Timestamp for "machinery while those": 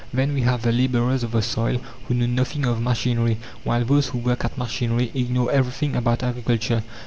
2.81-4.07